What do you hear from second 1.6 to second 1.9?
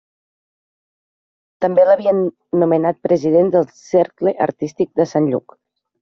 També